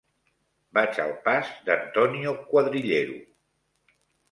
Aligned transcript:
Vaig 0.77 0.97
al 1.03 1.13
pas 1.27 1.51
d'Antonio 1.67 2.35
Cuadrillero. 2.49 3.21